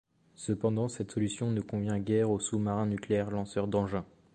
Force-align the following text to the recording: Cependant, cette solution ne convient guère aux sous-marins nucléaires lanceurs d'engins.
Cependant, 0.33 0.89
cette 0.89 1.11
solution 1.11 1.51
ne 1.51 1.61
convient 1.61 1.99
guère 1.99 2.31
aux 2.31 2.39
sous-marins 2.39 2.87
nucléaires 2.87 3.29
lanceurs 3.29 3.67
d'engins. 3.67 4.03